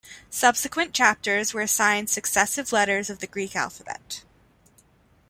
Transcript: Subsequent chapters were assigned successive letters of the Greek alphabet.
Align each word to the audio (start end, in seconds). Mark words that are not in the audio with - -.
Subsequent 0.31 0.95
chapters 0.95 1.53
were 1.53 1.61
assigned 1.61 2.09
successive 2.09 2.71
letters 2.71 3.11
of 3.11 3.19
the 3.19 3.27
Greek 3.27 3.55
alphabet. 3.55 4.23